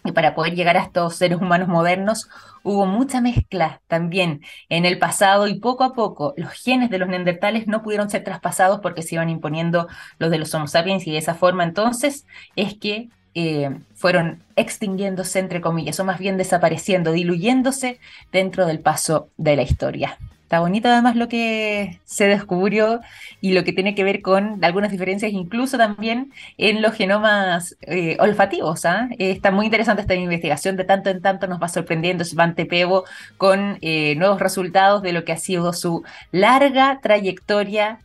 [0.03, 2.27] Y para poder llegar a estos seres humanos modernos
[2.63, 7.09] hubo mucha mezcla también en el pasado y poco a poco los genes de los
[7.09, 9.87] neandertales no pudieron ser traspasados porque se iban imponiendo
[10.19, 15.39] los de los Homo sapiens y de esa forma entonces es que eh, fueron extinguiéndose,
[15.39, 17.99] entre comillas, o más bien desapareciendo, diluyéndose
[18.31, 20.17] dentro del paso de la historia.
[20.51, 22.99] Está bonito además lo que se descubrió
[23.39, 28.17] y lo que tiene que ver con algunas diferencias incluso también en los genomas eh,
[28.19, 28.83] olfativos.
[28.83, 29.07] ¿ah?
[29.17, 33.05] está muy interesante esta investigación, de tanto en tanto nos va sorprendiendo Svante Pevo
[33.37, 37.99] con eh, nuevos resultados de lo que ha sido su larga trayectoria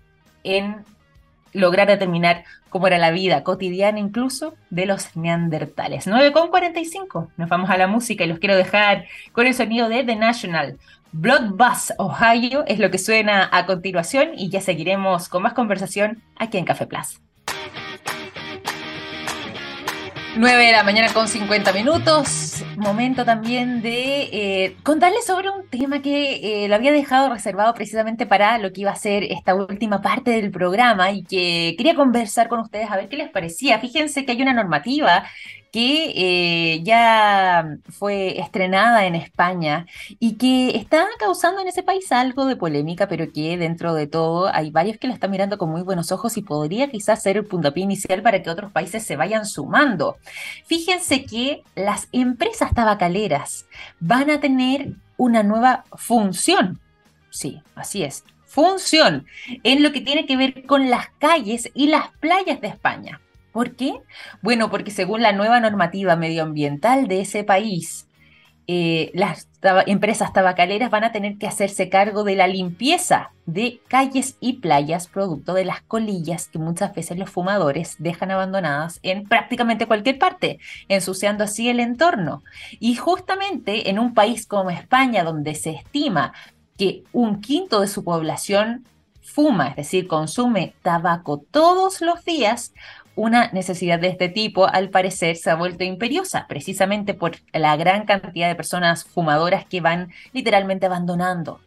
[0.44, 0.84] en
[1.52, 6.06] lograr determinar cómo era la vida cotidiana incluso de los neandertales.
[6.06, 10.14] 9.45, nos vamos a la música y los quiero dejar con el sonido de The
[10.14, 10.78] National.
[11.18, 16.22] Blood Bus Ohio es lo que suena a continuación y ya seguiremos con más conversación
[16.36, 17.22] aquí en Café Plus.
[20.36, 22.62] 9 de la mañana con 50 minutos.
[22.76, 28.26] Momento también de eh, contarles sobre un tema que eh, lo había dejado reservado precisamente
[28.26, 32.48] para lo que iba a ser esta última parte del programa y que quería conversar
[32.48, 33.78] con ustedes a ver qué les parecía.
[33.78, 35.24] Fíjense que hay una normativa
[35.72, 39.86] que eh, ya fue estrenada en España
[40.18, 44.48] y que está causando en ese país algo de polémica, pero que dentro de todo
[44.52, 47.46] hay varios que la están mirando con muy buenos ojos y podría quizás ser el
[47.46, 50.16] puntapié inicial para que otros países se vayan sumando.
[50.66, 53.66] Fíjense que las empresas tabacaleras
[54.00, 56.80] van a tener una nueva función.
[57.30, 59.26] Sí, así es, función
[59.62, 63.20] en lo que tiene que ver con las calles y las playas de España.
[63.56, 64.02] ¿Por qué?
[64.42, 68.06] Bueno, porque según la nueva normativa medioambiental de ese país,
[68.66, 69.48] eh, las
[69.86, 75.06] empresas tabacaleras van a tener que hacerse cargo de la limpieza de calles y playas
[75.06, 80.58] producto de las colillas que muchas veces los fumadores dejan abandonadas en prácticamente cualquier parte,
[80.88, 82.42] ensuciando así el entorno.
[82.78, 86.34] Y justamente en un país como España, donde se estima
[86.76, 88.84] que un quinto de su población
[89.22, 92.74] fuma, es decir, consume tabaco todos los días,
[93.16, 98.04] una necesidad de este tipo, al parecer, se ha vuelto imperiosa, precisamente por la gran
[98.04, 101.60] cantidad de personas fumadoras que van literalmente abandonando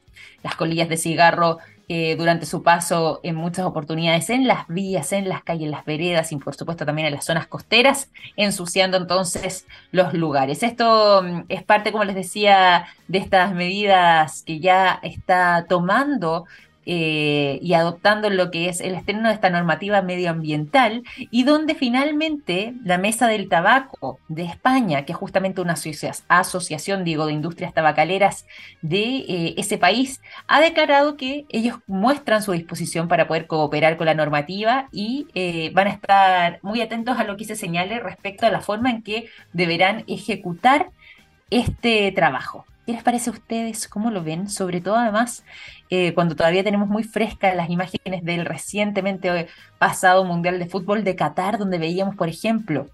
[0.44, 1.58] las colillas de cigarro
[1.92, 5.86] eh, durante su paso en muchas oportunidades en las vías, en las calles, en las
[5.86, 10.62] veredas y por supuesto también en las zonas costeras, ensuciando entonces los lugares.
[10.62, 16.46] Esto mm, es parte, como les decía, de estas medidas que ya está tomando
[16.92, 22.74] eh, y adoptando lo que es el estreno de esta normativa medioambiental y donde finalmente
[22.84, 25.76] la Mesa del Tabaco de España, que es justamente una
[26.30, 28.48] asociación, digo, de industrias tabacaleras
[28.82, 34.08] de eh, ese país, ha declarado que ellos muestran su disposición para poder cooperar con
[34.08, 38.48] la normativa y eh, van a estar muy atentos a lo que se señale respecto
[38.48, 40.90] a la forma en que deberán ejecutar
[41.52, 42.66] este trabajo.
[42.90, 43.88] ¿Qué les parece a ustedes?
[43.88, 44.50] ¿Cómo lo ven?
[44.50, 45.44] Sobre todo, además,
[45.92, 49.48] eh, cuando todavía tenemos muy frescas las imágenes del recientemente
[49.78, 52.88] pasado Mundial de Fútbol de Qatar, donde veíamos, por ejemplo,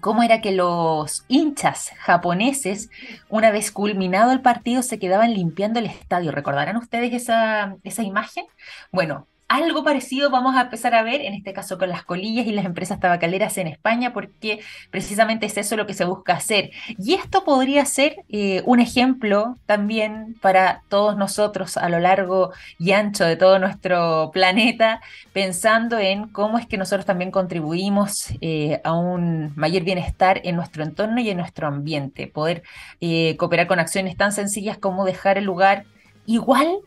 [0.00, 2.90] cómo era que los hinchas japoneses,
[3.28, 6.32] una vez culminado el partido, se quedaban limpiando el estadio.
[6.32, 8.46] ¿Recordarán ustedes esa, esa imagen?
[8.90, 12.52] Bueno, algo parecido vamos a empezar a ver, en este caso con las colillas y
[12.52, 14.60] las empresas tabacaleras en España, porque
[14.90, 16.70] precisamente es eso lo que se busca hacer.
[16.98, 22.92] Y esto podría ser eh, un ejemplo también para todos nosotros a lo largo y
[22.92, 25.02] ancho de todo nuestro planeta,
[25.34, 30.82] pensando en cómo es que nosotros también contribuimos eh, a un mayor bienestar en nuestro
[30.82, 32.26] entorno y en nuestro ambiente.
[32.26, 32.62] Poder
[33.02, 35.84] eh, cooperar con acciones tan sencillas como dejar el lugar
[36.24, 36.78] igual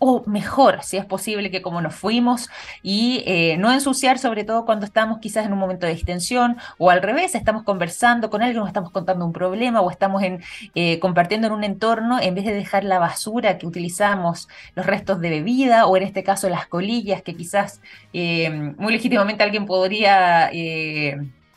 [0.00, 2.48] o mejor, si es posible, que como nos fuimos
[2.82, 6.90] y eh, no ensuciar, sobre todo cuando estamos quizás en un momento de extensión o
[6.90, 10.42] al revés, estamos conversando con alguien, nos estamos contando un problema o estamos en,
[10.74, 15.20] eh, compartiendo en un entorno, en vez de dejar la basura que utilizamos, los restos
[15.20, 17.82] de bebida o en este caso las colillas que quizás
[18.14, 20.50] eh, muy legítimamente alguien podría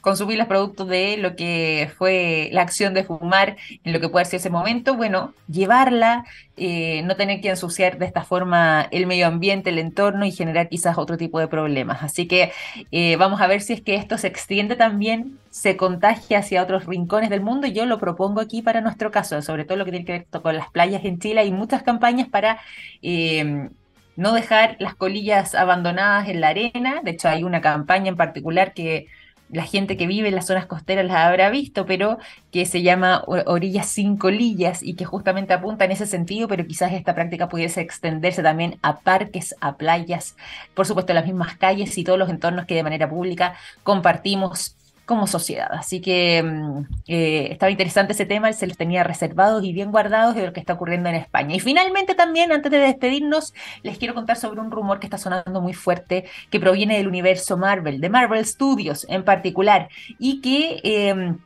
[0.04, 4.26] consumir los productos de lo que fue la acción de fumar en lo que puede
[4.26, 6.26] ser ese momento, bueno, llevarla,
[6.58, 10.68] eh, no tener que ensuciar de esta forma el medio ambiente, el entorno y generar
[10.68, 12.04] quizás otro tipo de problemas.
[12.04, 12.52] Así que
[12.92, 16.86] eh, vamos a ver si es que esto se extiende también, se contagia hacia otros
[16.86, 17.68] rincones del mundo.
[17.68, 20.58] Yo lo propongo aquí para nuestro caso, sobre todo lo que tiene que ver con
[20.58, 21.40] las playas en Chile.
[21.40, 22.60] Hay muchas campañas para...
[23.02, 23.70] Eh,
[24.16, 27.02] no dejar las colillas abandonadas en la arena.
[27.04, 29.08] De hecho, hay una campaña en particular que
[29.50, 32.18] la gente que vive en las zonas costeras las habrá visto, pero
[32.52, 36.92] que se llama Orillas sin colillas y que justamente apunta en ese sentido, pero quizás
[36.94, 40.36] esta práctica pudiese extenderse también a parques, a playas,
[40.74, 45.28] por supuesto las mismas calles y todos los entornos que de manera pública compartimos como
[45.28, 45.70] sociedad.
[45.72, 50.36] Así que mm, eh, estaba interesante ese tema, se los tenía reservados y bien guardados
[50.36, 51.56] de lo que está ocurriendo en España.
[51.56, 55.62] Y finalmente también, antes de despedirnos, les quiero contar sobre un rumor que está sonando
[55.62, 61.40] muy fuerte, que proviene del universo Marvel, de Marvel Studios en particular, y que em,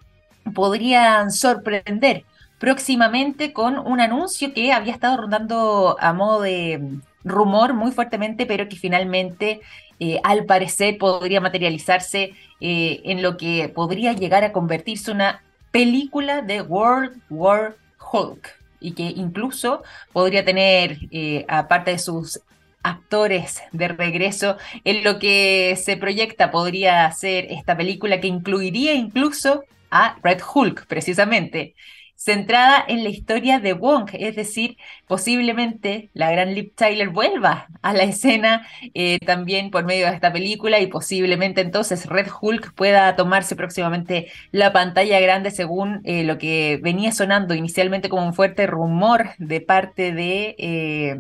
[0.54, 2.26] podrían sorprender
[2.60, 8.70] próximamente con un anuncio que había estado rondando a modo de rumor muy fuertemente, pero
[8.70, 9.62] que finalmente
[10.00, 16.42] eh, al parecer podría materializarse eh, en lo que podría llegar a convertirse una película
[16.42, 17.76] de World War
[18.12, 22.42] Hulk y que incluso podría tener, eh, aparte de sus
[22.84, 29.64] actores de regreso, en lo que se proyecta podría ser esta película que incluiría incluso
[29.90, 31.76] a Red Hulk, precisamente
[32.18, 34.76] centrada en la historia de Wong, es decir,
[35.08, 40.34] posiblemente la gran Lip Tyler vuelva a la escena eh, también por medio de esta
[40.34, 46.40] película y posiblemente entonces Red Hulk pueda tomarse próximamente la pantalla grande según eh, lo
[46.40, 51.18] que venía sonando inicialmente como un fuerte rumor de parte de eh,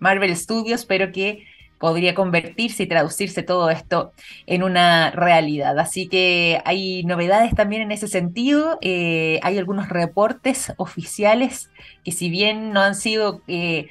[0.00, 1.46] Marvel Studios, pero que
[1.82, 4.12] podría convertirse y traducirse todo esto
[4.46, 5.76] en una realidad.
[5.80, 8.78] Así que hay novedades también en ese sentido.
[8.82, 11.70] Eh, hay algunos reportes oficiales
[12.04, 13.42] que si bien no han sido...
[13.48, 13.88] Eh,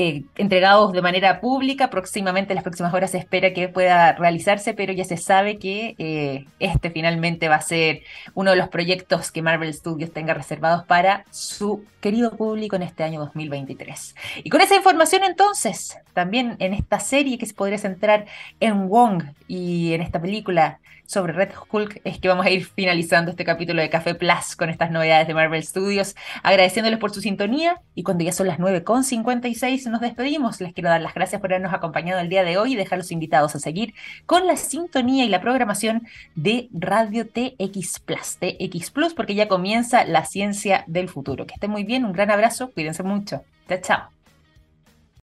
[0.00, 1.90] eh, entregados de manera pública.
[1.90, 5.96] Próximamente, en las próximas horas, se espera que pueda realizarse, pero ya se sabe que
[5.98, 8.02] eh, este finalmente va a ser
[8.34, 13.02] uno de los proyectos que Marvel Studios tenga reservados para su querido público en este
[13.02, 14.14] año 2023.
[14.44, 18.26] Y con esa información, entonces, también en esta serie que se podría centrar
[18.60, 20.78] en Wong y en esta película
[21.08, 24.68] sobre Red Hulk es que vamos a ir finalizando este capítulo de Café Plus con
[24.68, 29.90] estas novedades de Marvel Studios, agradeciéndoles por su sintonía y cuando ya son las 9.56
[29.90, 30.60] nos despedimos.
[30.60, 33.54] Les quiero dar las gracias por habernos acompañado el día de hoy y dejarlos invitados
[33.54, 33.94] a seguir
[34.26, 40.04] con la sintonía y la programación de Radio TX Plus, TX Plus, porque ya comienza
[40.04, 41.46] la ciencia del futuro.
[41.46, 43.44] Que estén muy bien, un gran abrazo, cuídense mucho.
[43.66, 44.17] Chao, chao.